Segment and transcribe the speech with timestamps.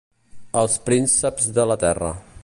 [0.61, 2.13] Els prínceps de la terra.